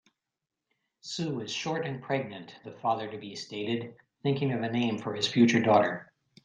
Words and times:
"Sue 1.01 1.41
is 1.41 1.51
short 1.53 1.85
and 1.85 2.01
pregnant", 2.01 2.55
the 2.63 2.71
father-to-be 2.71 3.35
stated, 3.35 3.93
thinking 4.23 4.51
of 4.51 4.63
a 4.63 4.71
name 4.71 4.97
for 4.97 5.13
his 5.13 5.27
future 5.27 5.61
daughter. 5.61 6.11